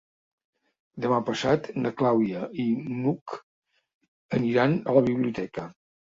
[1.03, 2.65] Demà passat na Clàudia i
[3.01, 3.35] n'Hug
[4.39, 5.67] aniran a la biblioteca.